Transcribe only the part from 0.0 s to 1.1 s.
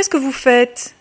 Qu'est-ce que vous faites?